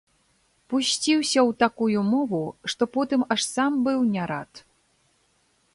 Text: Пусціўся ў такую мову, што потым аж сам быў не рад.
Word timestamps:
Пусціўся 0.73 1.39
ў 1.49 1.59
такую 1.63 1.99
мову, 2.13 2.41
што 2.75 2.83
потым 2.97 3.21
аж 3.35 3.41
сам 3.55 3.71
быў 3.89 3.99
не 4.17 4.23
рад. 4.35 4.51